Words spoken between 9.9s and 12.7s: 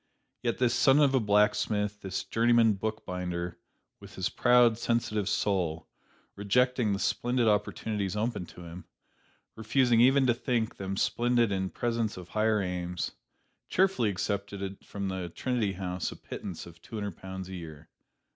even to think them splendid in presence of higher